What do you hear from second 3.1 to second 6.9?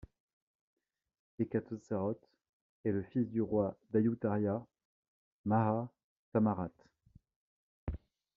du roi d'Ayuthaya Maha Thammarat.